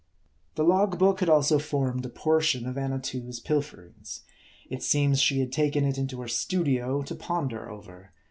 The 0.55 0.63
log 0.63 0.97
book 0.97 1.19
had 1.19 1.29
also 1.29 1.59
formed 1.59 2.03
a 2.07 2.09
portion 2.09 2.65
of 2.65 2.75
Annatoo' 2.75 3.29
s 3.29 3.39
pil 3.39 3.61
ferings. 3.61 4.21
It 4.67 4.81
seems 4.81 5.21
she 5.21 5.39
had 5.41 5.51
taken 5.51 5.85
it 5.85 5.99
into 5.99 6.21
her 6.21 6.27
studio 6.27 7.03
to 7.03 7.13
ponder 7.13 7.69
over. 7.69 8.11